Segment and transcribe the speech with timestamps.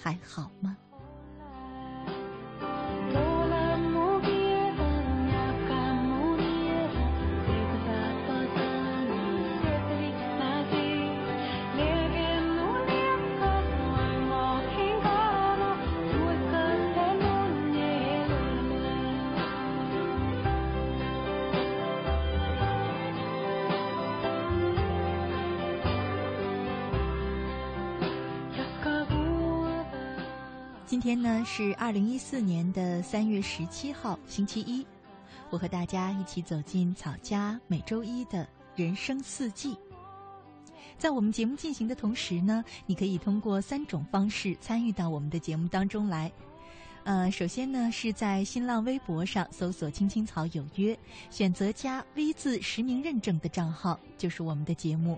[0.00, 0.76] 还好吗？
[31.14, 34.84] 天呢是二零一四年的三月十七号，星期一。
[35.48, 39.76] 我和大家一起走进草家每周一的人生四季。
[40.98, 46.32] 在我们节目进行的同时呢，你可以通过三种方式参与到我们的节目当中来。
[47.04, 50.98] 呃，首先呢是在新浪微博上搜索“青青草有约”，
[51.30, 55.16] 选择加 V 字实名认证的账号，就是我们的节目。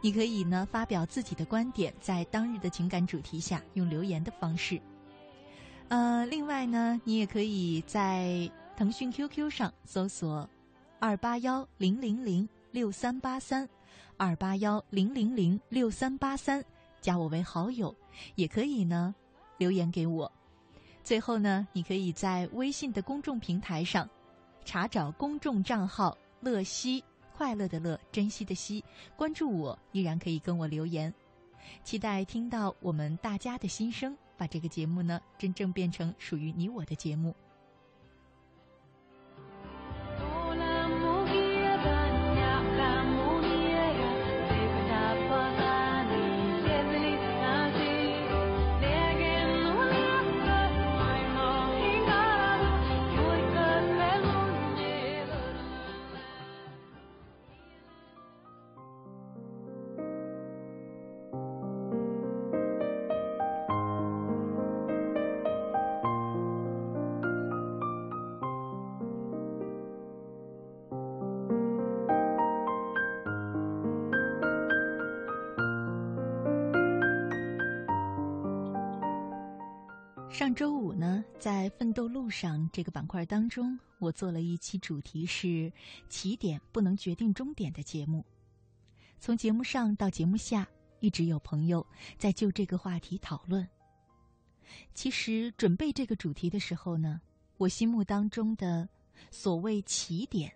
[0.00, 4.80] 你可以呢发表自己的观点，在当日的情感主题下用留言的方式。
[5.90, 10.48] 呃，另外呢，你也可以在腾讯 QQ 上搜索
[11.00, 13.68] 二八幺零零零六三八三
[14.16, 16.64] 二八幺零零零六三八三，
[17.00, 17.92] 加我为好友，
[18.36, 19.12] 也可以呢
[19.58, 20.30] 留言给我。
[21.02, 24.08] 最后呢，你可以在微信的公众平台上
[24.64, 27.02] 查找公众账号“乐西”。
[27.36, 28.84] 快乐的乐，珍惜的惜，
[29.16, 31.12] 关注我，依然可以跟我留言，
[31.82, 37.36] 期待听到我们大家的心声，把这个节目呢，真正变成属于你我的节目。
[80.40, 85.70] 上周五呢，在《奋斗路上》这个板块当中，我做了一期主题是
[86.08, 88.24] “起点不能决定终点”的节目。
[89.18, 90.66] 从节目上到节目下，
[91.00, 91.86] 一直有朋友
[92.16, 93.68] 在就这个话题讨论。
[94.94, 97.20] 其实准备这个主题的时候呢，
[97.58, 98.88] 我心目当中的
[99.30, 100.50] 所谓“起点”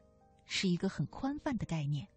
[0.49, 2.09] 是一个很宽泛的概念。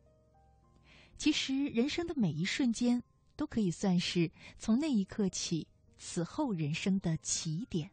[1.17, 3.03] 其实人生的每一瞬间
[3.35, 5.67] 都可以算是从那一刻起。
[5.97, 7.89] 此后人生的起点。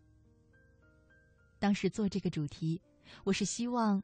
[1.58, 2.80] 当时做这个主题，
[3.24, 4.02] 我是希望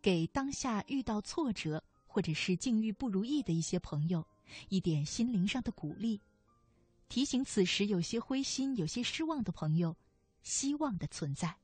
[0.00, 4.24] 给当下遇到挫折或者是境遇不如意的一些朋友
[4.68, 6.20] 一点心灵上的鼓励，
[7.08, 9.96] 提醒此时有些灰心、有些失望的朋友，
[10.42, 11.54] 希望的存在。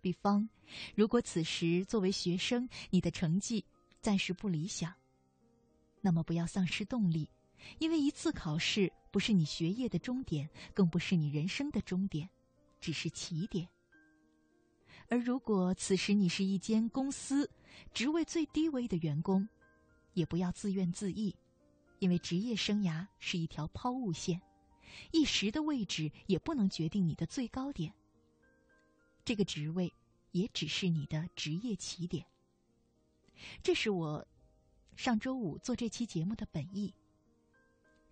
[0.00, 0.48] 比方，
[0.94, 3.64] 如果此时作为学生，你的成绩
[4.00, 4.92] 暂时不理想，
[6.00, 7.28] 那么不要丧失动力。
[7.78, 12.28] 因为一次考试不是你学业的终点，更不是你人生的终点，
[12.80, 13.68] 只是起点。
[15.08, 17.48] 而如果此时你是一间公司
[17.92, 19.48] 职位最低微的员工，
[20.14, 21.32] 也不要自怨自艾，
[22.00, 24.42] 因为职业生涯是一条抛物线，
[25.12, 27.94] 一时的位置也不能决定你的最高点。
[29.24, 29.94] 这个职位
[30.32, 32.26] 也只是你的职业起点。
[33.62, 34.26] 这是我
[34.96, 36.92] 上周五做这期节目的本意。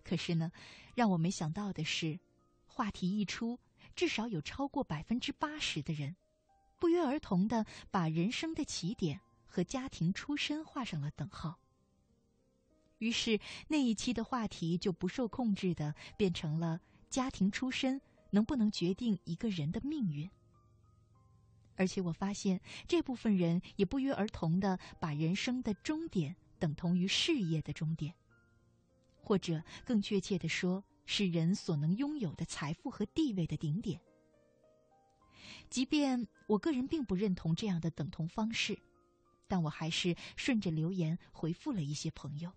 [0.03, 0.51] 可是呢，
[0.95, 2.19] 让我没想到的是，
[2.65, 3.59] 话题一出，
[3.95, 6.15] 至少有超过百分之八十的人，
[6.79, 11.59] 不约而同的把人生的起点和家庭出身画上了等号。
[12.99, 16.79] 于是那一期的话题就不受控制的变成了
[17.09, 18.01] 家庭出身
[18.31, 20.29] 能不能决定一个人的命运。
[21.75, 28.13] 而且我发现这部分人也不约而同的把人生的终点等同于事业的终点。
[29.23, 33.99] 或者更确切的说，是人所能拥有的财富和地位的顶点。
[35.69, 38.77] 即便我个人并不认同这样的等同方式，
[39.47, 42.51] 但我还是顺着留言回复了一些朋友。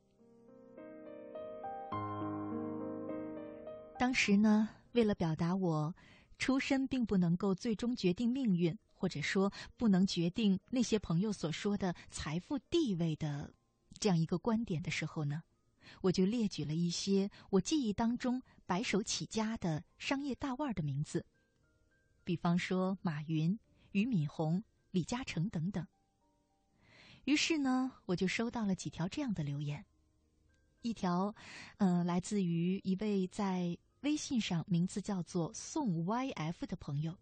[3.99, 5.95] 当时呢，为了表达我
[6.39, 13.51] 出身并不能够最终决定命运，或者说不能决定那些朋友所说的财富地位的
[13.99, 15.43] 这样一个观点的时候呢，
[16.01, 21.25] 我就列举了一些我记忆当中白手起家的商业大腕的名字，
[22.25, 23.59] 比方说马云、
[23.93, 25.87] 俞敏洪、李嘉诚等等。
[27.25, 29.85] 于是呢，我就收到了几条这样的留言。
[30.83, 31.35] 一条，
[31.79, 37.19] 嗯，来自于一位在微信上名字叫做宋 YF 的朋友，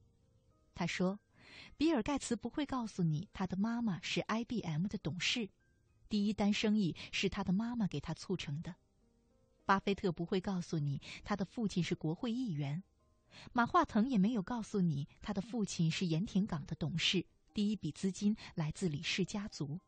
[0.74, 1.18] 他说
[1.78, 5.48] ：“比尔盖茨不会告诉你他的妈妈是 IBM 的董事，
[6.14, 8.76] 第一单生意是他的妈妈给他促成的。
[9.64, 12.84] 巴菲特不会告诉你他的父亲是国会议员，
[13.52, 19.80] 马化腾也没有告诉你他的父亲是盐田港的董事，第一笔资金来自李氏家族。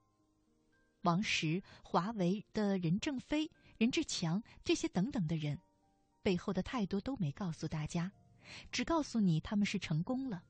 [1.03, 5.61] 王石、华为的任正非。”任志强这些等等的人，
[6.23, 8.11] 背后的太多都没告诉大家，
[8.73, 10.43] 只告诉你他们是成功了。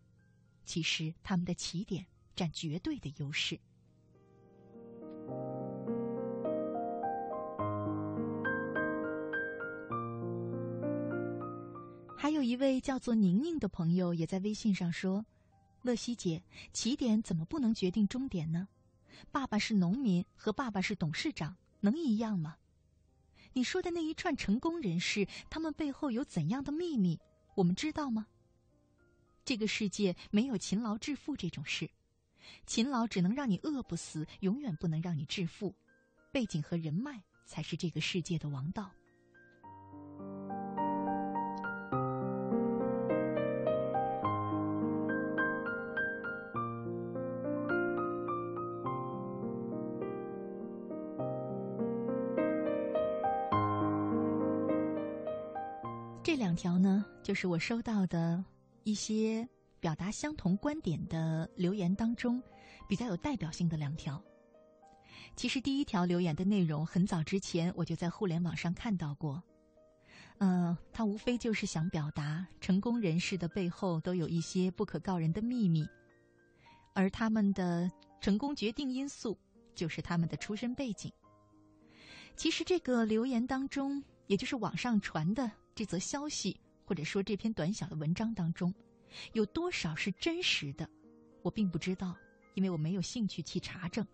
[0.64, 3.61] 其实他们的起点占绝对的优势。
[12.19, 15.25] 还有一位叫做宁宁的朋友也在微信上说
[15.83, 16.43] ：“乐西姐，
[16.73, 18.67] 起点怎么不能决定终点呢？
[19.31, 22.57] 爸爸是农民和爸爸是董事长能一样吗？”
[23.53, 27.19] 你说的那一串成功人士，他们背后有怎样的秘密？
[27.55, 28.27] 我们知道吗？
[29.45, 31.89] 这个世界没有勤劳致富这种事，
[32.67, 35.75] 勤劳只能让你饿不死，永远不能让你致富。
[36.33, 38.91] 背景和人脉才是这个世界的王道。
[57.23, 58.45] 就是我收到的
[58.85, 59.49] 一些
[59.81, 62.43] 表达相同观点的留言当中，
[62.89, 64.23] 比较有代表性的两条。
[65.35, 69.43] 其实第一条留言的内容很早之前我就在互联网上看到过，
[70.39, 75.87] 嗯，他无非就是想表达成功人士的背后都有一些不可告人的秘密，
[76.95, 77.91] 而他们的
[78.21, 79.37] 成功决定因素
[79.75, 81.13] 就是他们的出身背景。
[82.35, 85.51] 其实这个留言当中，也就是网上传的。
[85.75, 88.73] 这则消息，或者说这篇短小的文章当中，
[89.33, 90.88] 有多少是真实的，
[91.43, 92.17] 我并不知道，
[92.55, 94.06] 因为我没有兴趣去查证。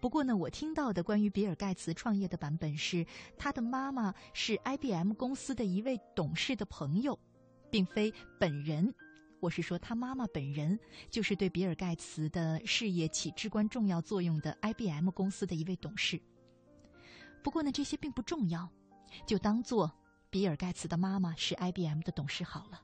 [0.00, 3.04] 不过呢，我听到的关于比尔盖茨创业的版本是，
[3.36, 7.18] 他的妈妈是 IBM 公司的一位董事的朋友，
[7.68, 8.94] 并非本人。
[9.40, 10.78] 我是说，他妈妈本人
[11.10, 16.20] 就是对比尔盖茨的事业起至关重要作用的 IBM 公司的一位董事。
[17.42, 18.70] 不过呢，这些并不重要，
[19.26, 19.92] 就当做。
[20.32, 22.80] 比尔盖茨的妈妈是 IBM 的董事好了。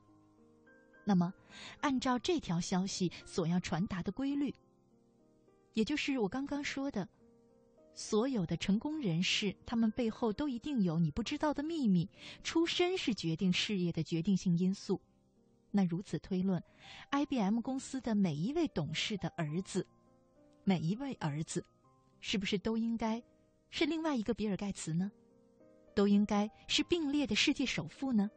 [1.03, 1.33] 那么，
[1.81, 4.53] 按照这条消息所要传达的规律，
[5.73, 7.09] 也就是我刚刚说的，
[7.95, 12.07] 所有的成功人士，他们背后都一定有你不知道的秘密。
[12.43, 15.01] 出身是决定事业的决定性因素。
[15.71, 16.63] 那如此推论
[17.09, 19.87] ，IBM 公司的每一位董事的儿子，
[20.63, 21.65] 每一位儿子，
[22.19, 23.23] 是不是都应该
[23.71, 25.11] 是另外一个比尔盖茨呢？
[25.99, 28.31] 都应该是并列的世界首富呢？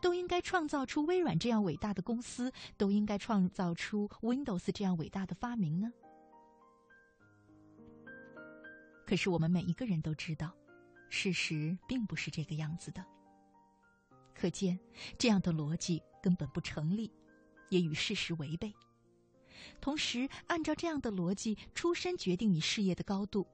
[0.00, 2.52] 都应该创造出微软这样伟大的公司？
[2.76, 5.92] 都应该创造出 Windows 这样伟大的发明呢？
[9.04, 10.54] 可是我们每一个人都知道，
[11.10, 13.04] 事实并不是这个样子的。
[14.32, 14.78] 可见，
[15.18, 17.12] 这样的逻辑根本不成立，
[17.68, 18.72] 也与事实违背。
[19.80, 23.44] 同时，按照这样的逻辑，出身决定你事业的高度。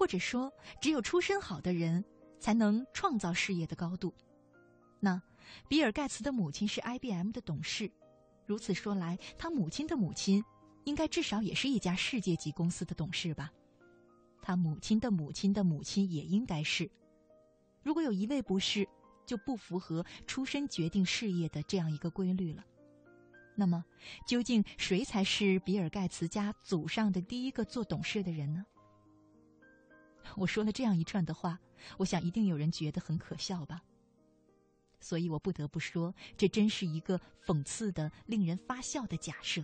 [0.00, 2.02] 或者说，只有出身好的人
[2.38, 4.14] 才能创造事业的高度。
[4.98, 5.20] 那
[5.68, 7.92] 比尔盖茨的母亲是 IBM 的董事，
[8.46, 10.42] 如此说来，他母亲的母亲
[10.84, 13.52] 应该至少也是一家世界级公司的董事吧？
[14.40, 16.90] 他母亲的母亲的母亲也应该是。
[17.82, 18.88] 如果有一位不是，
[19.26, 22.64] 就不符合出身决定事业的这样一个规律了。
[23.54, 23.84] 那么，
[24.26, 28.64] 究竟谁才是比尔盖茨家祖上的第一个做董事的人呢？
[30.36, 31.58] 我说了这样一串的话，
[31.98, 33.82] 我想一定有人觉得很可笑吧。
[35.00, 39.62] 所以我不得不说，这真是一个讽刺的、令人发笑的假设。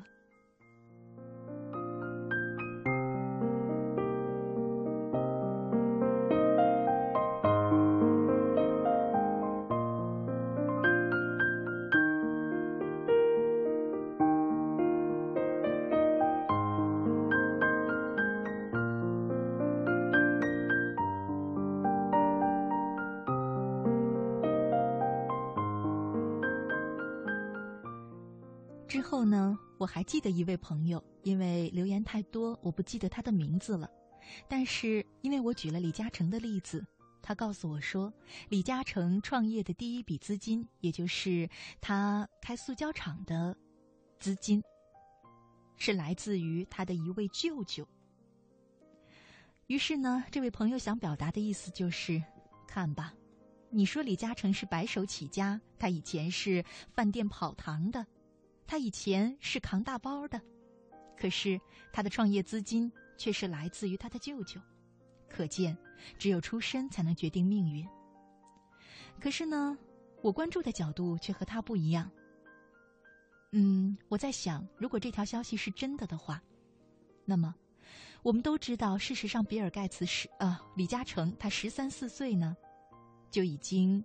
[30.06, 33.90] 记得一位朋友，因为留言太多，我不记得他的名字了。
[34.48, 36.86] 但是因为我举了李嘉诚的例子，
[37.20, 38.12] 他告诉我说，
[38.48, 41.48] 李嘉诚创业的第一笔资金，也就是
[41.80, 43.56] 他开塑胶厂的
[44.20, 44.62] 资金，
[45.76, 47.86] 是来自于他的一位舅舅。
[49.66, 52.22] 于是呢，这位朋友想表达的意思就是，
[52.68, 53.12] 看吧，
[53.70, 58.06] 你说李嘉诚是白手起家，他以前是饭店跑堂的。
[58.66, 60.40] 他以前是扛大包的，
[61.16, 61.61] 可是
[61.92, 64.61] 他的创业资金却是来自于他的舅舅，
[65.28, 65.76] 可见
[66.18, 67.87] 只有出身才能决定命运。
[69.20, 69.78] 可是呢，
[70.20, 72.11] 我关注的角度却和他不一样。
[73.52, 76.42] 嗯，我在想，如果这条消息是真的的话，
[77.25, 77.54] 那么
[78.23, 82.56] 我们都知道，事实上，比尔盖茨十啊，李嘉诚他十三四岁呢，
[83.30, 84.04] 就已经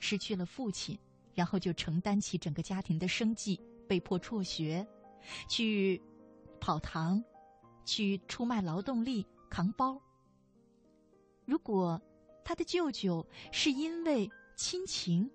[0.00, 0.98] 失去了父亲，
[1.34, 3.58] 然后就承担起整个家庭的生计。
[3.90, 4.86] 被迫辍学，
[5.48, 6.00] 去
[6.60, 7.20] 跑堂，
[7.84, 10.00] 去出卖劳动力，扛包。
[11.44, 12.00] 如果
[12.44, 15.28] 他的舅舅是因为亲情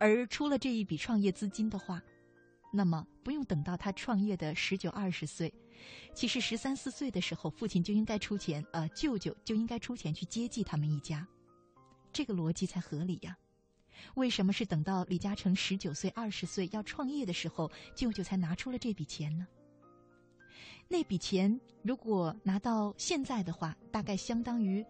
[0.00, 2.02] 而出了这一笔创业资金的话，
[2.72, 5.52] 那么不用等到他创业的十九二十岁，
[6.14, 11.28] 其实十三四岁的时候，父亲就应该出钱，呃，舅舅就应该出钱去接济他们一家，
[12.10, 13.36] 这个逻辑才合理呀。
[14.14, 19.46] 为什么是等到李嘉诚十九岁、二十岁要创业的时候，舅舅才拿出了这笔钱呢？
[20.88, 24.84] 那笔钱如果拿到现在的话，大概相当于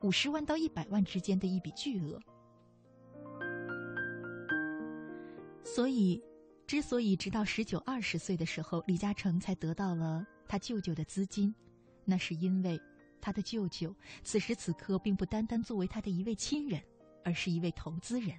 [0.00, 2.20] 五十万到一百万之间的一笔巨额。
[5.64, 6.22] 所以，
[6.66, 11.52] 之所以直到十九、二十岁的时候，李嘉诚才得到了他舅舅的资金，
[12.04, 12.80] 那是因为
[13.20, 16.80] 他的舅舅此时此刻并不单单作为他的一位亲人。
[17.24, 18.38] 而是一位投资人。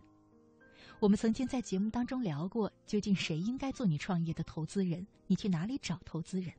[1.02, 5.06] 我们曾经在节目当中聊过，究竟谁应该做你创业的投资人？
[5.28, 6.54] 你去哪里找投资人？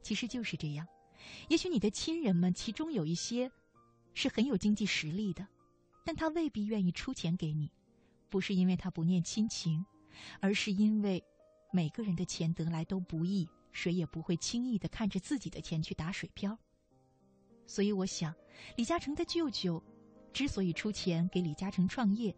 [0.00, 0.86] 其实就是这样。
[1.48, 3.50] 也许你的亲人们其中有一些
[4.14, 5.46] 是很有经济实力的，
[6.04, 7.70] 但他未必愿意出钱给你，
[8.30, 9.84] 不是因为他不念亲情，
[10.40, 11.22] 而是因为
[11.72, 16.58] 每个人的钱得来都不易，谁也不会轻易的看着自己的钱去打水漂。
[17.66, 18.34] 所以我想，
[18.76, 19.82] 李嘉诚的舅舅。
[20.32, 22.34] 之所以出钱给李嘉诚创业，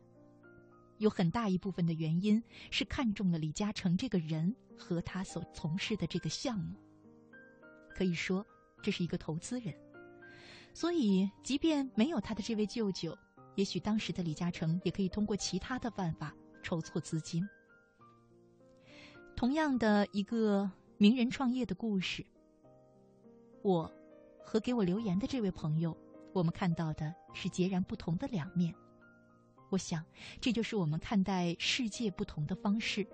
[0.98, 6.76] 有很大一部分的原因是看中了李嘉诚这个人和他所从事的这个项目。
[7.94, 8.44] 可以说，
[8.82, 9.72] 这是一个投资人。
[10.72, 13.16] 所以，即便没有他的这位舅舅，
[13.54, 16.34] 也许当时的李嘉诚也可以通过其他的办法
[16.64, 17.48] 筹措资金。
[19.36, 22.26] 同样的一个名人创业的故事，
[23.62, 23.92] 我
[24.42, 25.96] 和给我留言的这位朋友。
[26.32, 28.74] 我们看到的是截然不同的两面，
[29.68, 30.02] 我想
[30.40, 33.06] 这就是我们看待世界不同的方式。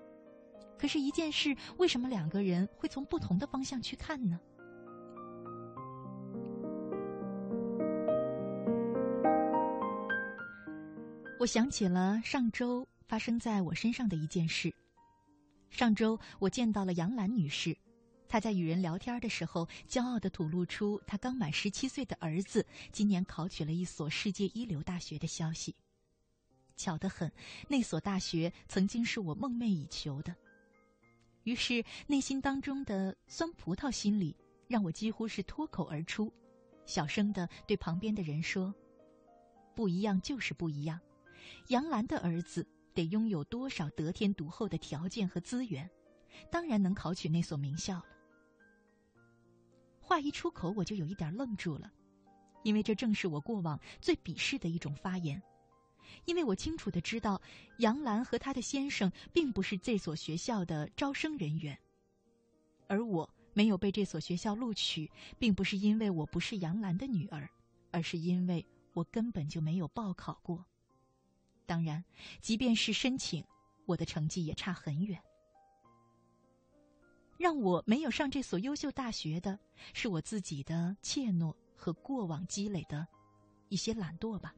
[0.79, 4.39] 可是，一件事为什么两个人会从不同的方向去看呢？
[11.39, 14.73] 我想起了上周发生在我身上的一件事。
[15.71, 17.77] 上周我见到了杨澜女士。
[18.31, 25.75] 他在与人聊天的时候，骄傲地吐露出他刚满十七岁的儿子今年考取了一所世界一流大学的消息。
[26.77, 27.31] 巧得很，
[27.67, 30.33] 那所大学曾经是我梦寐以求的。
[31.43, 34.37] 于是，内心当中的酸葡萄心理
[34.69, 36.33] 让我几乎是脱口而出，
[36.87, 38.73] 小声地对旁边的人说
[39.75, 41.01] ：“不一样就是不一样，
[41.67, 45.91] 杨澜的儿子得拥有多少得天独厚的条件和资源，
[46.49, 48.05] 当然能考取那所名校了。”
[50.11, 51.89] 话一出口，我就有一点愣住了，
[52.65, 55.41] 因为这正是我过往最鄙视的一种发言。
[56.25, 57.41] 因为我清楚的知道，
[57.79, 61.79] 杨澜和她的先生并不是这所学校的招生人员，
[62.89, 67.49] 而我没有被这所学校录取，并不是因为我不是杨澜的女儿，
[67.93, 70.65] 而是因为我根本就没有报考过。
[71.67, 72.05] 当然，
[72.41, 73.45] 即便是申请，
[73.87, 75.23] 我的成绩也差很远。
[77.41, 79.59] 让我没有上这所优秀大学的，
[79.95, 83.09] 是我自己的怯懦和过往积累的
[83.71, 84.55] 一些懒惰吧。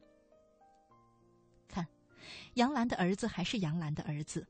[1.65, 1.87] 看，
[2.55, 4.45] 杨澜的儿子还是杨澜的儿子，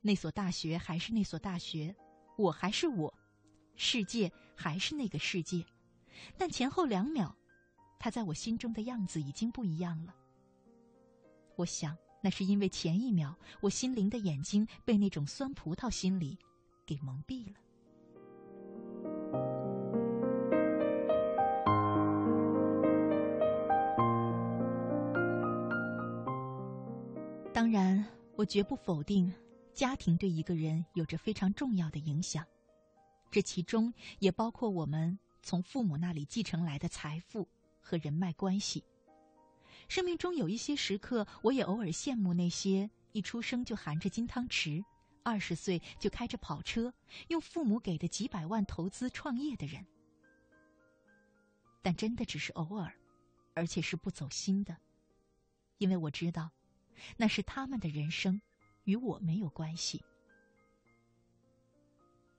[0.00, 1.94] 那所大学还是那所大学，
[2.36, 3.14] 我还是我，
[3.76, 5.64] 世界还是那个世界，
[6.36, 7.32] 但前后两秒，
[8.00, 10.12] 他在我心中的样子已经不一样了。
[11.54, 16.36] 我想，那是因为前一秒我心灵的眼睛被那种酸葡萄心理
[16.84, 17.60] 给蒙蔽了。
[27.56, 28.04] 当然，
[28.36, 29.32] 我绝不否定
[29.72, 32.46] 家庭对一个人有着非常重要的影响，
[33.30, 37.48] 这其中也包括我们从父母那里继承来的财富
[37.80, 38.84] 和人脉关系。
[39.88, 44.84] 生命中有一些时刻，我也偶尔羡慕那些一出生就含着金汤匙、
[45.22, 46.92] 二十岁就开着跑车、
[47.28, 49.82] 用父母给的几百万投资创业的人。
[51.80, 52.92] 但真的只是偶尔，
[53.54, 54.76] 而且是不走心的，
[55.78, 56.50] 因为我知道，
[57.16, 58.40] 那是他们的人生。
[58.86, 60.00] 与我没有关系。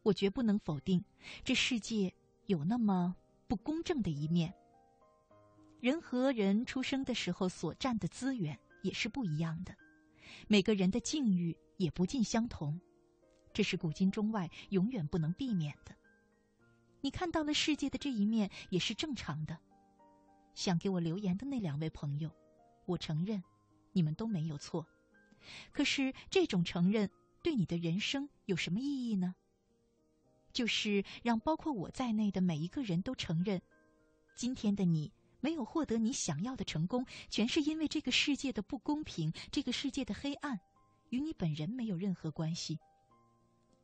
[0.01, 1.03] 我绝不能否定，
[1.43, 2.13] 这世界
[2.45, 3.13] 有那么
[3.49, 4.53] 不公正的一面。
[5.81, 9.75] 人和人出生的时候所占的资源也是不一样的，
[10.47, 12.79] 每个人的境遇也不尽相同，
[13.51, 15.93] 这是古今中外永远不能避免的。
[17.01, 19.59] 你看到了世界的这一面也是正常的。
[20.55, 22.31] 想给我留言的那两位朋友，
[22.85, 23.43] 我承认，
[23.97, 24.85] 你们都没有错。
[25.71, 27.09] 可是，这种承认
[27.41, 29.33] 对你的人生有什么意义呢？
[30.53, 33.59] 就是让包括我在内的每一个人都承认，
[34.35, 40.59] 今天的你没有获得你想要的成功，全是因为这个世界的不公平，这个世界的黑暗，
[41.09, 42.77] 与你本人没有任何关系。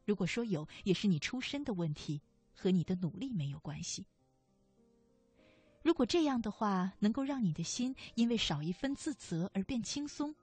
[0.05, 2.21] 如果说有，也是你出身的问题，
[2.53, 4.05] 和你的努力没有关系。
[5.83, 10.33] 如果这样的话，能够让你的心因为少一分自责而变轻松。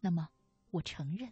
[0.00, 0.26] 那么，
[0.70, 1.30] 我承认。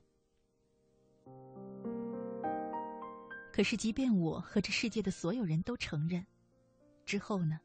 [3.50, 6.24] 可是，即便我和这世界的所有人都承认，
[7.06, 7.58] 之后呢？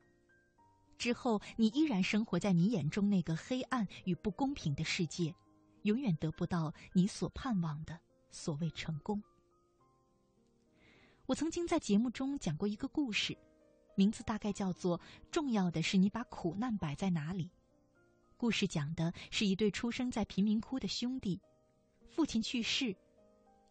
[0.97, 5.35] 之后，你依然生活在你眼中那个黑暗与不公平的世界，
[5.83, 7.99] 永远得不到你所盼望的
[8.31, 9.21] 所谓成功。
[11.25, 13.37] 我曾经在节目中讲过一个故事，
[13.97, 15.01] 名字大概叫做
[15.31, 17.49] “重要的是你把苦难摆在哪里”。
[18.37, 21.41] 故事讲的是一对出生在贫民窟的兄弟，
[22.07, 22.95] 父亲去世，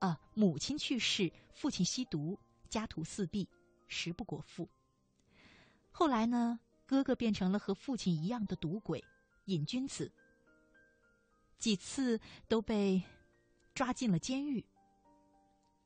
[0.01, 2.37] 啊，母亲去世，父亲吸毒，
[2.69, 3.49] 家徒四壁，
[3.87, 4.69] 食不果腹。
[5.93, 9.05] 后来呢，哥哥变成了和父亲一样的赌鬼、
[9.45, 10.11] 瘾君子，
[11.57, 13.01] 几次都被
[13.77, 14.65] 抓进了监狱。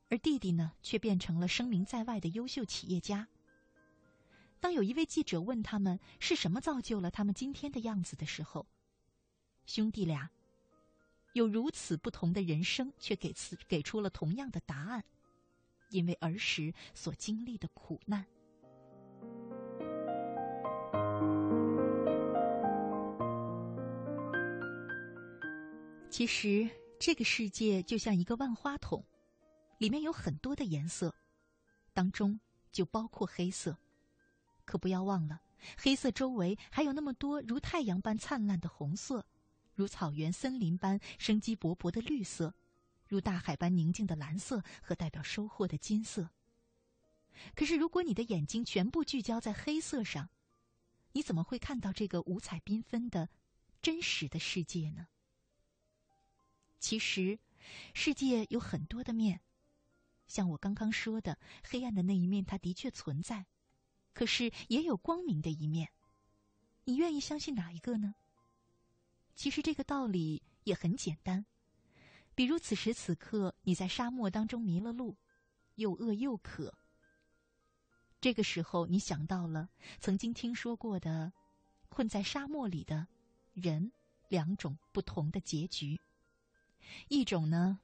[0.09, 3.27] 而弟弟呢，却变成了声名在外的优秀企业家。
[4.61, 8.67] 当有一位记者问他们是什么造就了他们今天的样子的时候，
[9.65, 10.29] 兄弟俩
[11.33, 15.03] 有如此不同的人生，却给此给出了同样的答案：
[15.89, 18.23] 因为儿时所经历的苦难。
[26.11, 26.69] 其实，
[26.99, 29.03] 这个世界就像一个万花筒，
[29.79, 31.15] 里面有很多的颜色，
[31.93, 32.39] 当中
[32.71, 33.75] 就包括黑色。
[34.71, 35.41] 可不要忘了，
[35.77, 39.25] 黑色周围还有那么多如太阳般灿烂的红色，
[39.75, 42.55] 如草原森林般生机勃勃的绿色，
[43.05, 46.29] 如大海般宁静的蓝色和代表收获的金色。
[47.53, 50.29] 可是，如果你的眼睛全部聚焦在黑色上，
[51.11, 53.27] 你怎么会看到这个五彩缤纷的
[53.81, 55.07] 真实的世界呢？
[56.79, 57.37] 其实，
[57.93, 59.41] 世界有很多的面，
[60.29, 63.47] 像我刚刚说的，黑暗的那一面，它的确存在。
[64.13, 65.89] 可是也有光明的一面，
[66.83, 68.15] 你愿意相信哪一个呢？
[69.35, 71.45] 其实这个道理也很简单，
[72.35, 75.17] 比如此时此刻你在沙漠当中迷了路，
[75.75, 76.77] 又饿又渴。
[78.19, 79.69] 这个时候你想到了
[79.99, 81.33] 曾经听说过的
[81.89, 83.07] 困在沙漠里的
[83.53, 83.91] 人
[84.27, 85.99] 两种不同的结局，
[87.07, 87.79] 一种呢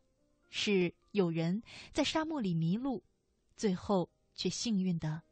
[0.50, 3.04] 是有人在沙漠里迷路，
[3.56, 5.24] 最后却幸运的。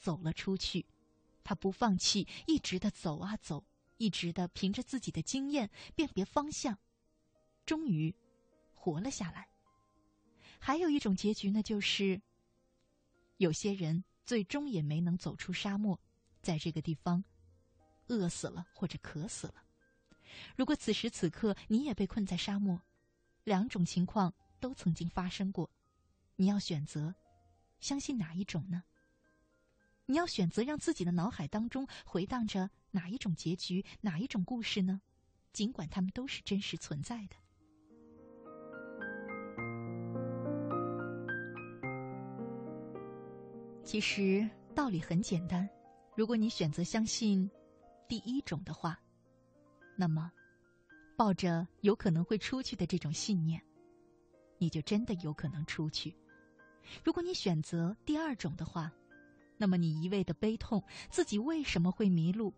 [0.00, 0.86] 走了出去，
[1.44, 3.64] 他不放弃，一直的走啊走，
[3.98, 6.78] 一直的凭着自己的经验辨别方向，
[7.66, 8.14] 终于
[8.72, 9.46] 活了下来。
[10.58, 12.20] 还有一种结局呢，就是
[13.36, 16.00] 有些人最终也没能走出沙漠，
[16.42, 17.22] 在这个地方
[18.08, 19.62] 饿死了或者渴死了。
[20.56, 22.80] 如果此时此刻你也被困在沙漠，
[23.44, 25.70] 两种情况都曾经发生过，
[26.36, 27.14] 你要选择
[27.80, 28.82] 相信哪一种呢？
[30.10, 35.00] 你要选择让自己的脑海当中回荡着哪一种结局，哪一种故事呢？
[35.52, 37.36] 尽管他们都是真实存在的。
[43.84, 45.70] 其实道理很简单，
[46.16, 47.48] 如果你选择相信
[48.08, 49.00] 第一种的话，
[49.94, 50.32] 那么
[51.16, 53.62] 抱着有可能会出去的这种信念，
[54.58, 56.12] 你就真的有可能出去。
[57.04, 58.92] 如果你选择第二种的话，
[59.60, 62.54] 那么你一味的悲痛，自己为什么会迷路？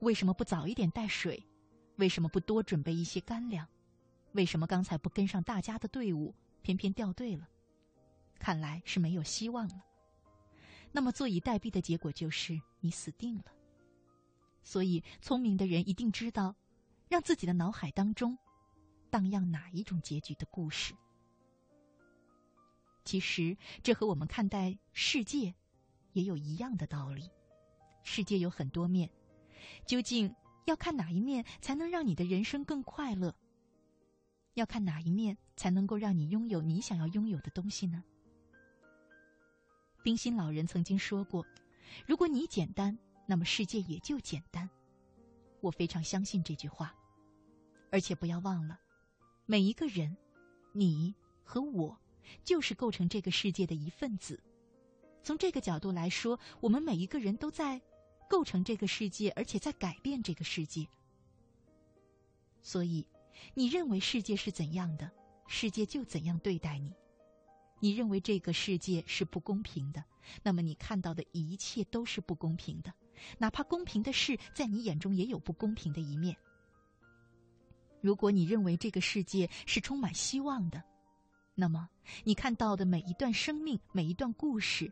[0.00, 1.42] 为什么不早一点带水？
[1.96, 3.66] 为什么不多准备一些干粮？
[4.32, 6.34] 为什么刚才不跟上大家的队伍？
[6.60, 7.48] 偏偏掉队了，
[8.38, 9.82] 看来是没有希望了。
[10.92, 13.44] 那么坐以待毙的结果就是你死定了。
[14.62, 16.54] 所以，聪明的人一定知道，
[17.08, 18.36] 让自己的脑海当中
[19.08, 20.92] 荡漾哪一种结局的故事。
[23.06, 25.54] 其实，这和我们看待世界
[26.12, 27.30] 也有一样的道理。
[28.02, 29.10] 世界有很多面，
[29.86, 30.34] 究竟
[30.66, 33.34] 要看哪一面才能让你的人生更快乐？
[34.54, 38.02] 要看哪一面才能够让你拥有你想要拥有的东西呢？
[40.02, 41.46] 冰心老人曾经说过
[42.06, 44.68] ：“如果你简单。”那么世界也就简单，
[45.60, 46.92] 我非常相信这句话，
[47.92, 48.80] 而且不要忘了，
[49.46, 50.16] 每一个人，
[50.72, 51.96] 你和我，
[52.42, 54.42] 就是构成这个世界的一份子。
[55.22, 57.80] 从这个角度来说，我们每一个人都在
[58.28, 60.86] 构成这个世界，而且在改变这个世界。
[62.62, 63.06] 所以，
[63.54, 65.10] 你认为世界是怎样的，
[65.46, 66.90] 世界就怎样对待你；
[67.78, 70.04] 你认为这个世界是不公平的，
[70.42, 72.92] 那么你看到的一切都是不公平的。
[73.38, 76.36] 哪怕公平的事，在你眼中也有不公平的一面。
[78.00, 80.82] 如果你认为这个世界是充满希望的，
[81.54, 81.88] 那么
[82.24, 84.90] 你看到的每一段生命、每一段故事，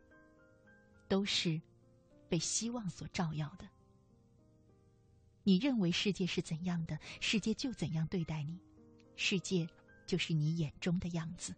[1.09, 1.61] 都是
[2.29, 3.67] 被希望所照耀的。
[5.43, 8.61] 你认为世界是怎样的，世界就怎样对待你，
[9.17, 9.67] 世界
[10.07, 11.55] 就是你眼中的样子。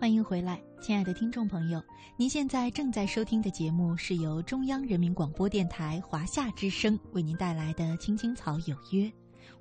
[0.00, 1.82] 欢迎回来，亲爱的听众朋友，
[2.14, 9.04] 您现在正在收听的节目是由中央人民广播电台华夏之声为您带来的《青青草有约》，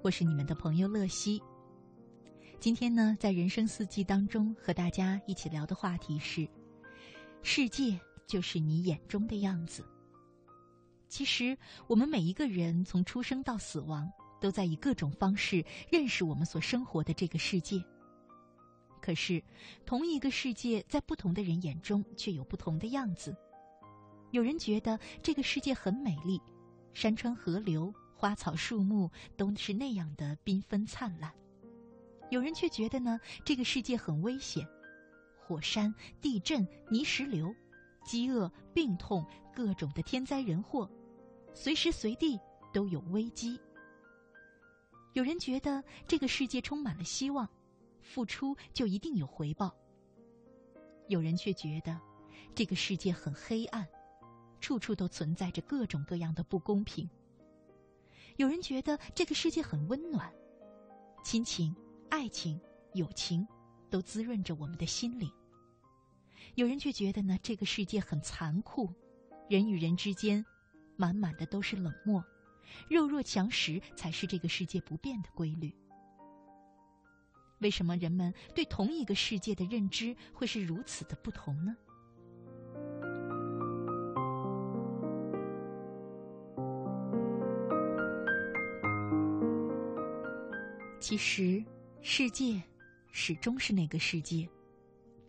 [0.02, 1.42] 我是你们的朋友乐西。
[2.60, 6.46] 今天呢，在人生四季当中和大家一起聊的话题是：
[7.42, 9.82] 世界就是你眼中的样子。
[11.08, 11.58] 其实，
[11.88, 17.82] 我们每一个人从出生到死亡，都在以各种方式认识我们所生活的这个世界。
[19.04, 19.44] 可是，
[19.86, 23.36] 同一个世界在不同的人眼中却有不同的样子。
[24.32, 26.42] 有人觉得这个世界很美丽，
[26.94, 31.30] 山川河流、花草树木都是那样的缤纷灿烂；
[32.30, 34.66] 有人却觉得呢，这个世界很危险，
[35.38, 37.54] 火山、地震、泥石流、
[38.06, 40.89] 饥饿、病痛，各种的天灾人祸，
[41.54, 42.39] 随时随地
[42.72, 43.60] 都有危机。
[45.12, 47.46] 有人觉得这个世界充满了希望。
[48.04, 49.76] 付出就一定有回报。
[51.08, 52.00] 有人却觉得，
[52.54, 53.88] 这个世界很黑暗，
[54.60, 57.10] 处处都存在着各种各样的不公平。
[58.38, 60.32] 有人觉得这个世界很温暖，
[61.24, 61.76] 亲情、
[62.10, 62.60] 爱情、
[62.94, 63.48] 友情，
[63.89, 65.32] 都滋润着我们的心灵。
[66.56, 68.89] 有人却觉得呢，这个世界很残酷，
[69.50, 70.46] 人与人之间，
[70.96, 72.24] 满满的都是冷漠，
[72.89, 75.76] 弱肉强食才是这个世界不变的规律。
[77.63, 81.76] 为什么人们对同一个世界的认知会是如此的不同呢？
[90.99, 91.63] 其实，
[92.02, 92.62] 世界
[93.12, 94.47] 始终是那个世界，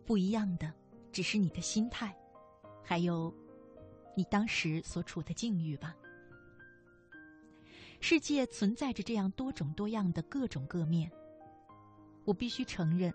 [0.05, 0.73] 不一样的
[1.13, 2.13] 只是你的心态，
[2.83, 3.33] 还有
[4.17, 5.95] 你当时所处的境遇吧。
[8.01, 11.09] 世界存在着这样多种多样的各种各面。
[12.25, 13.13] 我必须承认，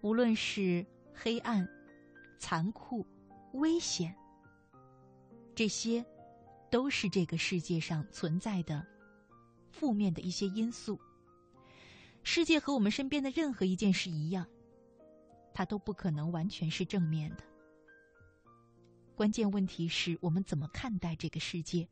[0.00, 0.84] 无论是
[1.14, 1.68] 黑暗、
[2.38, 3.06] 残酷、
[3.52, 4.14] 危险，
[5.54, 6.04] 这些
[6.70, 8.86] 都是这个世界上存在的
[9.70, 10.98] 负面的一些因素。
[12.22, 14.46] 世界和我们身边的任何一件事一样，
[15.54, 17.44] 它都不可能完全是正面的。
[19.14, 21.88] 关键问题是我们怎么看待这个世界，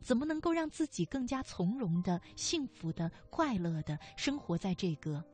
[0.00, 5.24] 怎么能够让自己更加从容的、幸福的、快乐的生活在这个。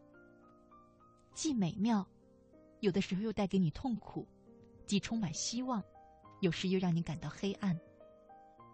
[1.37, 2.09] 既美妙，
[2.81, 4.27] 有的时候又带给你痛苦；
[4.87, 5.85] 既充满希望，
[6.41, 7.77] 有时又让你感到黑暗；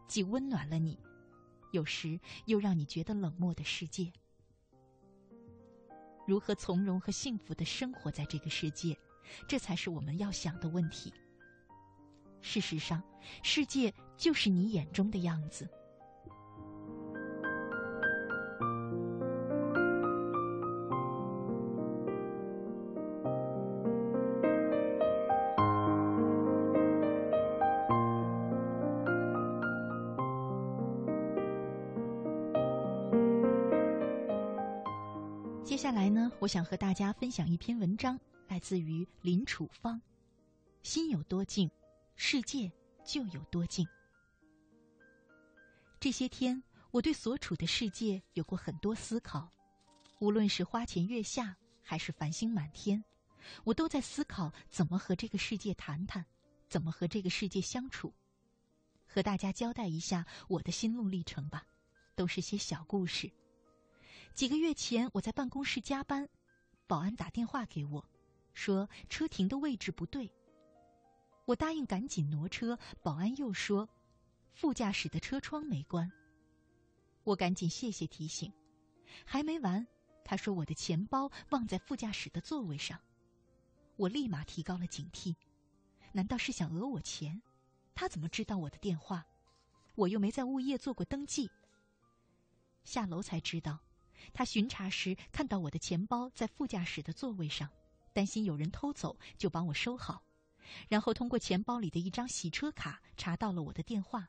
[0.07, 0.97] 既温暖了你，
[1.73, 4.13] 有时又让你觉得冷漠的世界。
[6.25, 8.97] 如何从容和幸福的生活在这个世界，
[9.49, 11.13] 这才是我们要想的问题。
[12.41, 13.03] 事实上，
[13.43, 15.69] 世界就是你眼中的样子。
[36.43, 40.03] 我想和大家分享一篇文章，来自于林楚芳。
[40.83, 41.71] 心有多静，
[42.17, 42.69] 世界
[43.05, 43.87] 就有多静。
[46.01, 49.49] 这些天，我对所处的世界有过很多思考，
[50.19, 53.05] 无论是花前月下，还是繁星满天，
[53.63, 56.27] 我都在思考怎么和这个世界谈谈，
[56.69, 58.13] 怎么和这个世界相处。
[59.07, 61.65] 和大家交代一下我的心路历程吧，
[62.17, 63.31] 都是些小故事。
[64.35, 66.27] 几个月前，我在办公室加班，
[66.87, 68.05] 保安打电话给我，
[68.55, 70.33] 说车停的位置不对。
[71.45, 73.87] 我答应赶紧挪车，保安又说，
[74.55, 76.11] 副驾驶的车窗没关。
[77.25, 78.51] 我赶紧谢谢提醒，
[79.25, 79.87] 还没完，
[80.25, 82.99] 他说我的钱包忘在副驾驶的座位上，
[83.97, 85.37] 我立马提高了警惕，
[86.11, 87.41] 难道是想讹我钱？
[87.95, 89.27] 他怎么知道我的电话？
[89.95, 91.51] 我又没在物业做过登记。
[92.83, 93.79] 下楼才知道，
[94.33, 97.69] 他巡查时看到我的钱包在副驾驶的座位上，
[98.13, 100.23] 担心有人偷走，就帮我收好，
[100.89, 104.29] 然后通过钱包里的一张洗车卡查到了我的电话。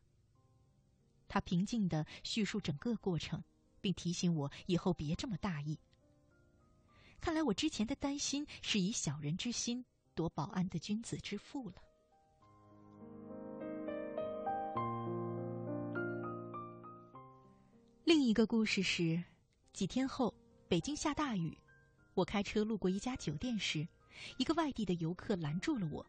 [1.28, 3.44] 他平静地叙述整个过程，
[3.82, 5.80] 并提醒我以后别这么大意。
[7.20, 11.76] 看来我之前的担心是以小人之心夺保安的君子之腹了。
[18.04, 19.24] 另一个故事是，
[19.74, 20.32] 几天后，
[20.68, 21.58] 北京下大雨，
[22.14, 23.88] 我开车路过一家酒店时，
[24.38, 26.06] 一个外地的游客拦住了我，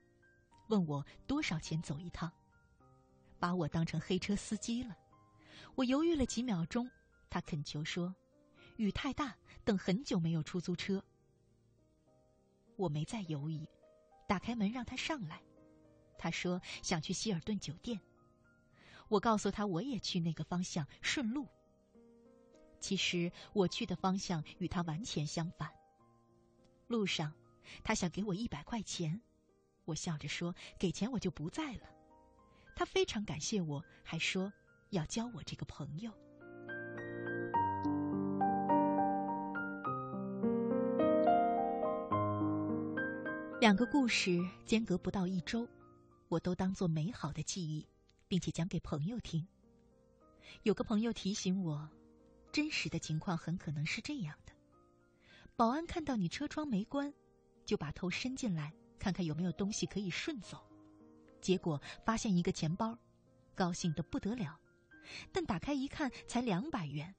[0.68, 2.30] 问我多少钱走一趟，
[3.38, 4.94] 把我当成黑车司机了。
[5.74, 6.90] 我犹豫了几秒钟，
[7.30, 8.14] 他恳求说
[8.76, 11.02] ：“雨太大，等很久没有出租车。”
[12.76, 13.66] 我没再犹豫，
[14.28, 15.40] 打开门让他上来。
[16.18, 17.98] 他说想去希尔顿酒店。
[19.08, 21.48] 我告诉他我也去那个方向，顺路。
[22.84, 25.70] 其实我去的方向与他完全相反。
[26.86, 27.32] 路上，
[27.82, 29.22] 他想给我一百块钱，
[29.86, 31.88] 我笑着说：“给钱我就不在了。”
[32.76, 34.52] 他非常感谢我，还说
[34.90, 36.12] 要交我这个朋友。
[43.62, 45.66] 两个故事间隔不到一周，
[46.28, 47.88] 我都当做美好的记忆，
[48.28, 49.48] 并且讲给朋友听。
[50.64, 51.88] 有个朋友提醒我。
[52.54, 54.52] 真实的情况很可能是这样的：
[55.56, 57.12] 保安看到你车窗没关，
[57.64, 60.64] 就把头伸进来看看有没有东西可以顺走，
[61.40, 62.96] 结果发现一个钱包，
[63.56, 64.56] 高兴的不得了，
[65.32, 67.12] 但打开一看才两百元，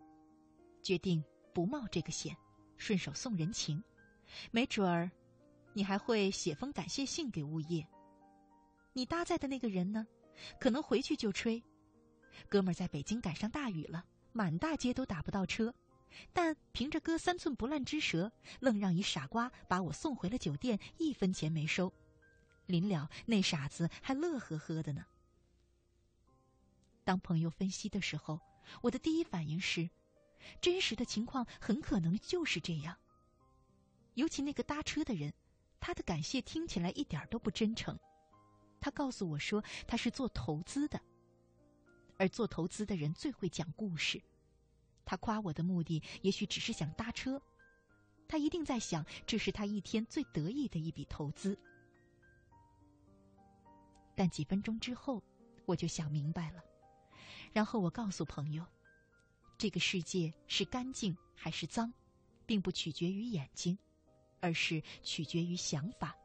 [0.81, 1.21] 决定
[1.53, 2.33] 不冒这个险，
[2.77, 3.83] 顺手送人情，
[4.51, 5.11] 没准儿
[5.73, 7.85] 你还会写封感谢信给物业。
[8.93, 10.07] 你搭载的那个人呢，
[10.61, 11.61] 可能回去就吹，
[12.47, 14.05] 哥们儿在北京赶上大雨了。
[14.35, 15.73] 满大街都打不到车，
[16.33, 21.91] 但凭着哥三寸不烂之舌，愣让一傻瓜把我送回了酒店，一分钱没收。
[22.65, 25.05] 临了，那傻子还乐呵呵的呢。
[27.05, 28.41] 当朋友分析的时候，
[28.81, 29.89] 我的第一反应是，
[30.59, 32.93] 真实的情况很可能就是这样。
[34.15, 35.33] 尤其那个搭车的人，
[35.79, 37.97] 他的感谢听起来一点都不真诚。
[38.81, 40.99] 他告诉我说，他是做投资的。
[42.17, 44.21] 而做投资的人最会讲故事，
[45.03, 47.41] 他夸我的目的也许只是想搭车，
[48.27, 51.57] 他一定在想这是他一天最得意的一笔投资。
[54.15, 55.21] 但几分钟之后，
[55.65, 56.63] 我就想明白了，
[57.51, 58.65] 然后我告诉朋友，
[59.57, 61.91] 这个世界是干净还是脏，
[62.45, 63.77] 并不取决于眼睛，
[64.39, 66.15] 而是取决于想法。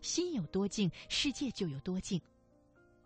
[0.00, 2.20] 心有多静，世界就有多静。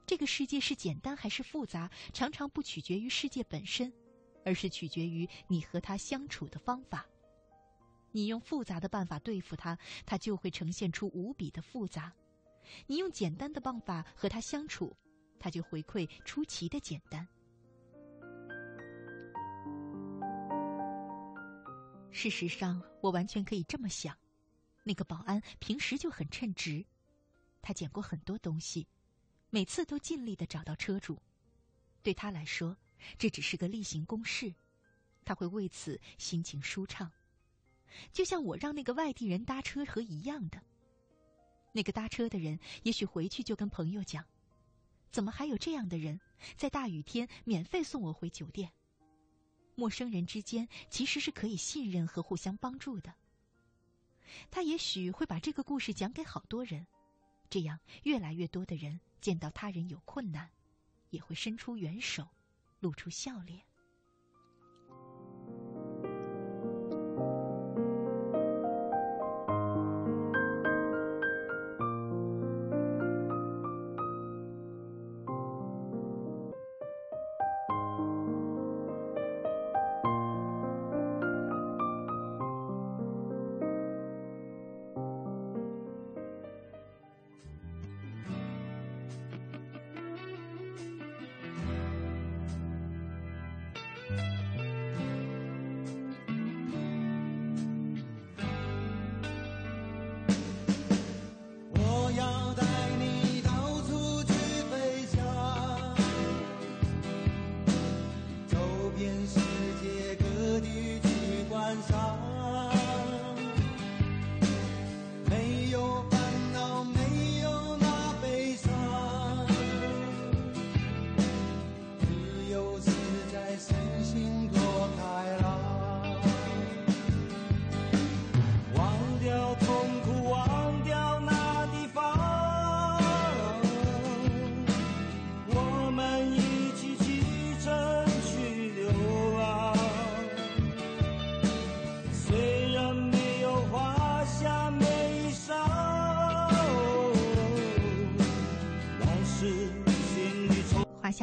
[0.07, 3.93] 这个世界是简单还是复杂，常常不取决于世界本身，
[4.45, 7.05] 而是取决于你和他相处的方法。
[8.13, 12.13] 你用复杂的办法对付他，他就会呈现出无比的复杂；
[12.87, 14.97] 你用简单的办法和他相处，
[15.41, 17.27] 他就回馈出奇的简单。
[22.13, 24.17] 事实上，我完全可以这么想：
[24.85, 26.87] 那个保安平时就很称职，
[27.61, 28.87] 他捡过很多东西。
[29.57, 31.19] 每次都尽力的找到车主，
[32.03, 32.77] 对他来说，
[33.17, 34.55] 这只是个例行公事，
[35.25, 37.11] 他会为此心情舒畅，
[38.13, 40.63] 就像我让那个外地人搭车和一样的。
[41.73, 44.23] 那个搭车的人也许回去就跟朋友讲
[45.11, 46.21] ：“怎么还有这样的人，
[46.59, 48.71] 在大雨天免费送我回酒店？”
[49.75, 53.15] 陌生人之间其实是可以信任和互相帮助的。
[54.51, 56.87] 他也许会把这个故事讲给好多人，
[57.49, 59.01] 这样越来越多的人。
[59.27, 60.53] 见到他人有困难，
[61.11, 62.29] 也会伸出援手，
[62.79, 63.65] 露出笑脸。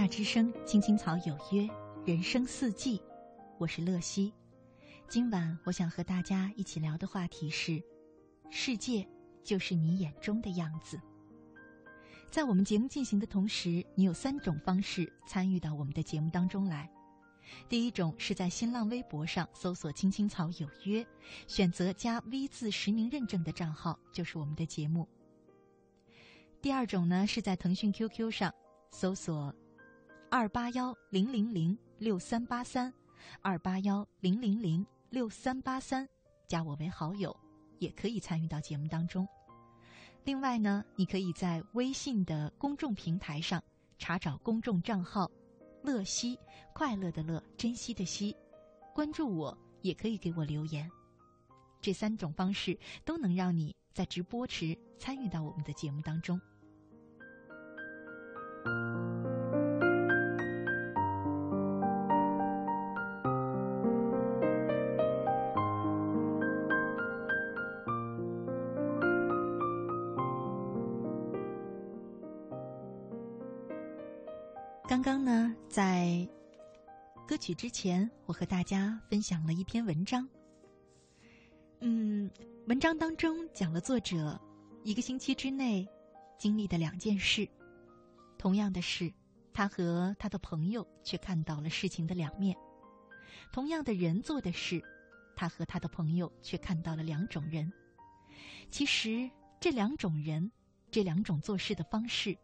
[0.03, 1.65] 夏之声，青青草有约，
[2.05, 3.01] 人生四季，
[3.57, 4.33] 我是乐西。
[5.07, 7.81] 今晚我想和大家一起聊的话题是：
[8.49, 9.07] 世界
[9.45, 10.99] 就是你眼中的样子。
[12.29, 16.91] 在我们节目进行的同时，你有三种方式参与到我们的节目当中来。
[17.69, 21.07] 第一种是在新浪微博上搜索“青青草有约”，
[21.47, 25.07] 选择加 V 字实名认证的账号就是我们的节目。
[26.61, 28.53] 第二种呢是在腾讯 QQ 上
[28.91, 29.55] 搜索
[30.35, 32.91] “二八幺零零零六三八三”，
[33.43, 36.09] 二八幺零零零六三八三，
[36.47, 37.39] 加我为好友，
[37.77, 39.27] 也可以参与到节目当中。
[40.23, 43.63] 另外呢，你可以在微信的公众平台上
[43.99, 45.29] 查找公众账号。
[45.83, 46.39] 乐西，
[46.73, 48.35] 快乐的乐，珍惜的惜，
[48.91, 50.89] 关注我也可以给我留言，
[51.79, 56.41] 这三种方式都能让你在直播时参与到我们的节目当中。
[75.03, 76.25] 刚刚呢，在
[77.27, 80.25] 歌曲之前，我和大家分享了一篇文章。
[81.81, 82.31] 嗯，
[82.67, 84.39] 文章当中讲了作者
[84.81, 85.85] 一个星期之内
[86.37, 87.45] 经历的两件事。
[88.37, 89.11] 同样的事，
[89.53, 92.55] 他和他的朋友却看到了事情的两面；
[93.51, 94.81] 同样的人做的事，
[95.35, 97.69] 他和他的朋友却看到了两种人。
[98.71, 100.49] 其实，这两种人，
[100.89, 102.37] 这两种做事的方式。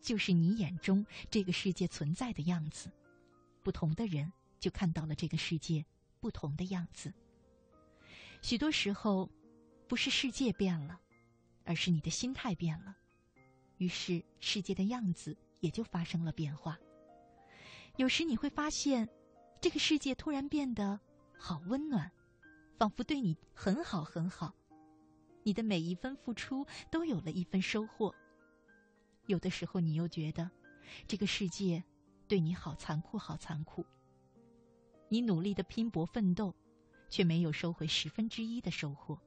[0.00, 2.90] 就是你眼中这个世界存在的样子，
[3.62, 5.84] 不同的人就看到了这个世界
[6.20, 7.12] 不同的样子。
[8.42, 9.30] 许多时候，
[9.86, 11.00] 不是世界变了，
[11.64, 12.96] 而是你的心态变了，
[13.76, 16.78] 于是世界的样子也就发生了变化。
[17.96, 19.08] 有时你会发现，
[19.60, 20.98] 这个世界突然变得
[21.38, 22.10] 好温暖，
[22.78, 24.54] 仿佛对你很好很好，
[25.42, 28.14] 你的每一分付出都有了一分收获。
[29.30, 30.50] 有的时候，你又觉得
[31.06, 31.82] 这个世界
[32.26, 33.86] 对你好残酷，好残酷。
[35.08, 36.54] 你努力的拼搏奋斗，
[37.08, 39.18] 却没有收回十分之一的收获。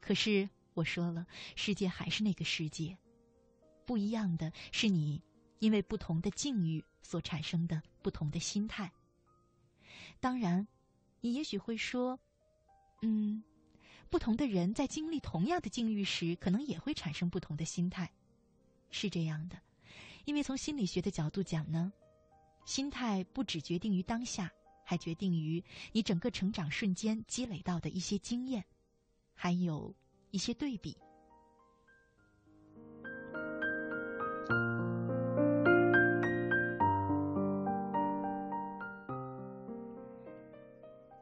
[0.00, 2.96] 可是我说了，世界还是那个世界，
[3.84, 5.22] 不一样的是你
[5.58, 8.90] 因为不同的境遇所产生的不同的心态。
[10.18, 10.66] 当然，
[11.20, 12.18] 你也许会说，
[13.02, 13.42] 嗯，
[14.08, 18.10] 不同的人在经历同样的境遇时，可能也会产生不同的心态。
[18.90, 19.56] 是这样的，
[20.24, 21.92] 因为从心理学的角度讲呢，
[22.64, 24.50] 心态不只决定于当下，
[24.84, 25.62] 还决定于
[25.92, 28.64] 你整个成长瞬间积累到的一些经验，
[29.34, 29.94] 还有
[30.30, 30.96] 一些对比。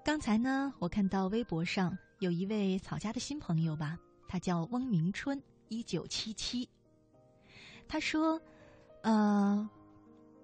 [0.04, 6.66] 刚才呢，我看到微博上有一位草家的新朋友吧，他叫翁明春，一九七七。
[7.88, 8.40] 他说
[9.02, 9.68] ：“呃，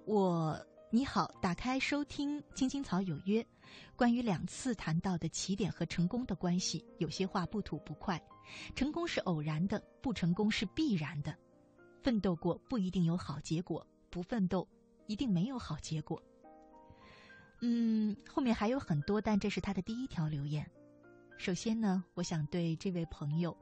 [0.05, 0.59] 我
[0.90, 3.43] 你好，打开收听《青青草有约》，
[3.97, 8.22] 关于两次谈到的起点和成功的关系，有些话不吐不快。
[8.76, 11.36] 成功是偶然的，不成功是必然的。
[12.03, 14.66] 奋斗过不一定有好结果，不奋斗
[15.07, 16.22] 一定没有好结果。
[17.61, 20.68] 嗯，后面还有很多，但这是他的第一条留言。
[21.38, 23.57] 首先呢，我想对这位朋友，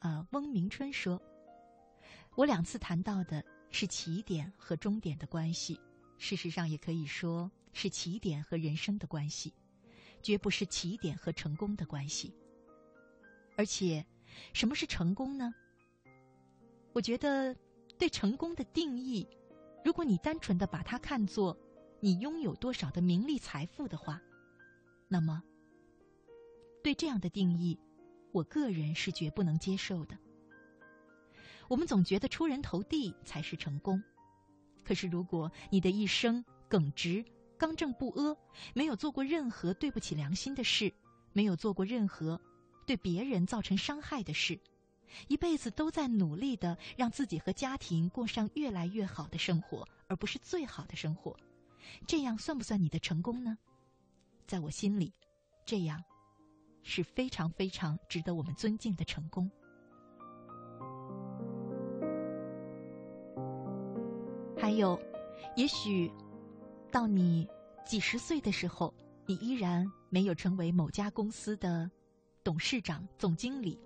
[0.00, 1.20] 啊，翁明春说。”
[2.36, 5.78] 我两次谈到的是起点和终点的关系，
[6.16, 9.52] 事实上也可以说是起点和人生的关系，
[10.22, 12.34] 绝不是起点和成功的关系。
[13.56, 14.06] 而且，
[14.52, 15.52] 什么是成功呢？
[16.92, 17.54] 我觉得，
[17.98, 19.28] 对成功的定义，
[19.84, 21.56] 如果你单纯的把它看作
[22.00, 24.22] 你拥有多少的名利财富的话，
[25.08, 25.42] 那么，
[26.82, 27.78] 对这样的定义，
[28.32, 30.16] 我个人是绝不能接受的。
[31.70, 34.02] 我们总觉得出人头地才是成功，
[34.82, 37.24] 可是如果你的一生耿直、
[37.56, 38.36] 刚正不阿，
[38.74, 40.92] 没有做过任何对不起良心的事，
[41.32, 42.40] 没有做过任何
[42.88, 44.58] 对别人造成伤害的事，
[45.28, 51.36] 一辈子都在努力的让自己和家庭过上越来越好的生活，而不是最好的生活，
[52.04, 53.56] 这样算不算你的成功呢？
[54.44, 55.12] 在我心里，
[55.64, 56.02] 这样
[56.82, 59.48] 是非常非常值得我们尊敬的成功。
[64.60, 65.00] 还有，
[65.56, 66.12] 也许
[66.92, 67.48] 到你
[67.84, 68.92] 几十岁的时候，
[69.26, 71.90] 你依然没有成为某家公司的
[72.44, 73.80] 董事长、总经理，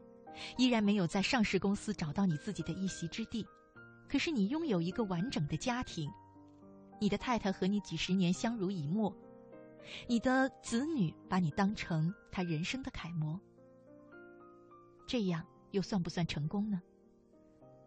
[0.59, 3.47] 依然没有在上市公司找到你自己的一席之地。
[4.09, 6.11] 可是你拥有一个完整的家庭，
[7.01, 9.15] 你的太太和你几十年相濡以沫，
[10.09, 13.41] 你的子女把你当成他人生的楷模，
[15.07, 16.83] 这样又算不算成功呢？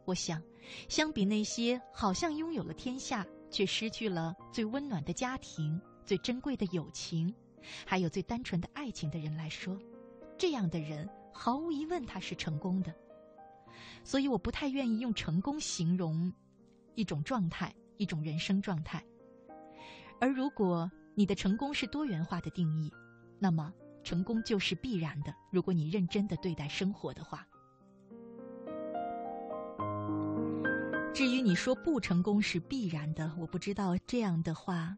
[0.08, 0.42] 我想，
[0.88, 7.36] 相比那些好像拥有了天下却失去了最温暖的家庭、最珍贵的友情，
[7.86, 9.78] 还有最单纯的爱情的人来说，
[10.38, 12.96] 这样的人毫无疑问他是成功的。
[14.06, 16.32] 所以，我不太愿意用成功形容
[16.96, 19.04] 一种状态、一种人生状态。
[20.22, 22.90] 而如果你的成功是多元化的定义，
[23.40, 23.74] 那么
[24.06, 25.36] 成功就是必然的。
[25.52, 27.46] 如果你认真的对待生活的话。
[31.18, 34.96] 至于你说不成功是必然的，我不知道这样的话，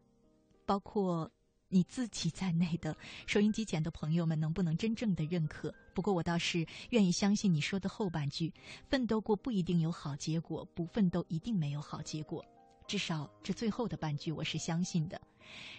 [0.66, 1.32] 包括
[1.70, 2.94] 你自己在内的
[3.26, 5.74] 收音机前的朋友们能不能真正的认可？
[5.94, 8.52] 不过我倒是愿意相信你说的后半句：
[8.86, 12.44] 奋斗过不一定有好结果，不奋斗一定没有好结果。
[12.86, 15.18] 至少这最后的半句我是相信的。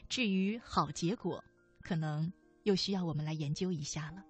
[0.10, 1.44] 至于好结果，
[1.84, 2.34] 可能
[2.64, 4.26] 又需要我们来研究一下了。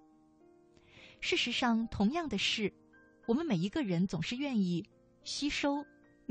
[1.22, 2.70] 事实上，同样的事，
[3.26, 4.86] 我们每一个人总是愿意
[5.24, 5.82] 吸收。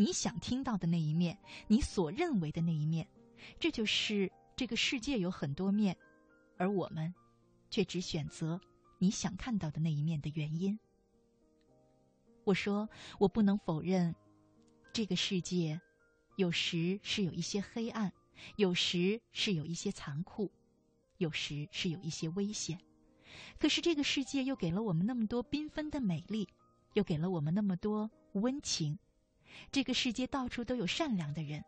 [0.01, 1.37] 你想听到的那一面，
[1.67, 3.07] 你所认为的那一面，
[3.59, 5.95] 这就是这个世界有很多面，
[6.57, 7.13] 而我们
[7.69, 8.59] 却只选择
[8.97, 10.79] 你想看到的那一面的原因。
[12.45, 12.89] 我说，
[13.19, 14.15] 我不能否认，
[14.91, 15.79] 这个世界
[16.35, 18.11] 有时是有一些黑暗，
[18.55, 20.51] 有时是有一些残酷，
[21.19, 22.79] 有时是有一些危险。
[23.59, 26.49] 可是这个世界又给了我们那么多缤纷的美丽，
[26.93, 28.97] 又给了我们那么多温情。
[29.71, 31.63] 这个世界到处都有善良的人，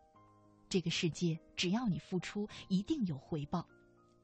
[0.69, 3.67] 这个世界只要你付出，一定有回报，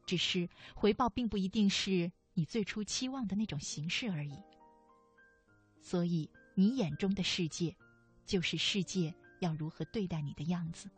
[0.05, 4.37] 只是回报并不一定是你最初期望的那种形式而已。
[5.81, 7.75] 所以，你眼中的世界，
[8.25, 10.89] 就是世界要如何对待你的样子。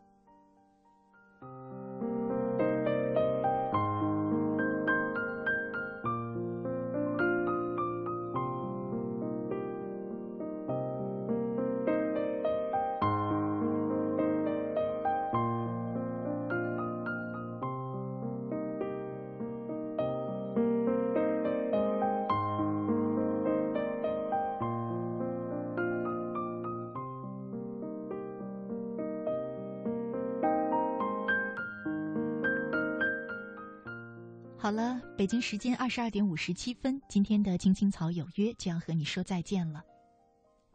[35.22, 39.84] 北京时间二十二点五十七分，今天的《青青草有约》就要和你说再见了。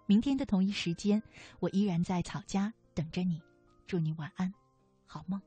[0.05, 1.21] 明天的同一时间，
[1.59, 3.41] 我依然在草家等着你。
[3.85, 4.53] 祝你晚安，
[5.05, 5.41] 好梦。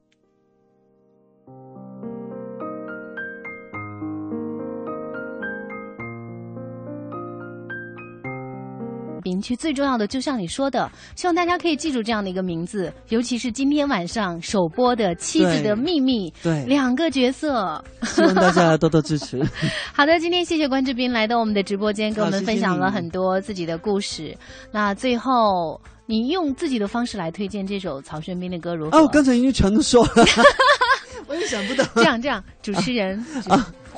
[9.23, 19.41] 名区最重要的，就像你说的，希望大家可以记住这样的一个名字，尤其是今天晚上首播的《妻子的秘密》，对两个角色， 希望大家多多支持。
[19.93, 24.37] 好的，今天谢谢关志斌来到我们的直播间，跟我们分享了很多自己的故事。
[24.73, 28.99] 那最后，你用自己的方式来推荐这首曹轩宾的歌，如何？
[28.99, 30.13] 哦，我刚才已经全都说了，
[31.29, 31.85] 我也想不到。
[31.95, 33.25] 这样这样，主持人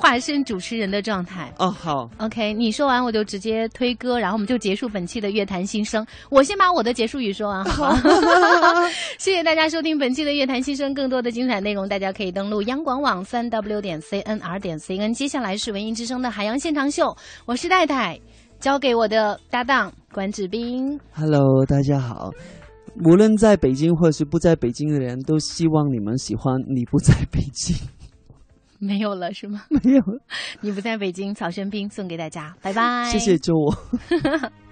[0.02, 1.52] 化身主持人的状态。
[1.60, 6.04] 哦，好，OK，你说完我就直接推歌，然后我们就结束本期的乐坛新生。
[6.28, 8.00] 我先把我的结束语说完， 好吗？
[9.16, 15.14] 谢谢大家收听本期的乐坛新生，更多的精彩内容大家可以登录央广网三 w 点 cnr 点 cn。
[15.14, 18.18] 接下来是文艺之声的海洋现场秀，我是太太，
[18.58, 20.98] 交给我的搭档关志斌。
[21.12, 22.32] Hello，大家好。
[23.04, 27.76] 无论在北京或者是不在北京的人，都希望你们喜欢你不在北京。
[28.82, 29.62] 没有了是吗？
[29.70, 30.02] 没有，
[30.60, 33.08] 你不在北京，曹轩宾送给大家，拜拜。
[33.10, 33.72] 谢谢周我。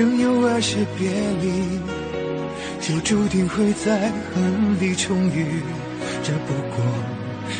[0.00, 1.10] 仍有爱是别
[1.42, 1.78] 离，
[2.80, 5.60] 就注定会在恨里重遇。
[6.22, 6.82] 这不过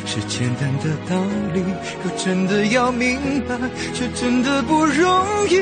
[0.07, 1.23] 是简单的道
[1.53, 1.63] 理，
[2.03, 3.55] 可真的要明白，
[3.93, 5.07] 却真的不容
[5.51, 5.59] 易。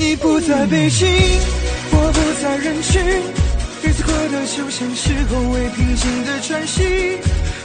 [0.00, 1.06] 你不在北京，
[1.92, 3.00] 我不在人群，
[3.84, 7.18] 日子过得就像时候未平静的喘息，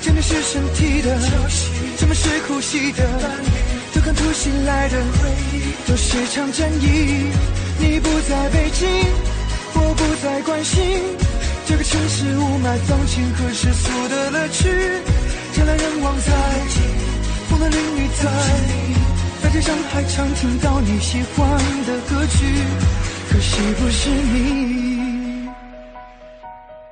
[0.04, 1.18] 真的是身体的，
[2.02, 3.04] 怎么是呼吸的？
[3.94, 7.30] 都看突袭来的回忆，都是场战役。
[7.78, 8.90] 你不在北京，
[9.76, 10.82] 我不再关心
[11.68, 14.68] 这个城市雾霾、脏钱和世俗的乐趣。
[15.54, 16.34] 人来人往在，
[17.48, 18.32] 风的淋雨在，
[19.44, 21.48] 在街上还常听到你喜欢
[21.86, 22.48] 的歌曲。
[23.30, 24.91] 可惜不是你。